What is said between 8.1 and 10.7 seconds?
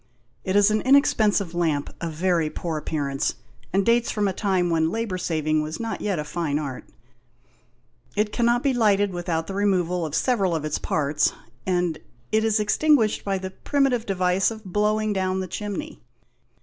It cannot be lighted without the removal of several of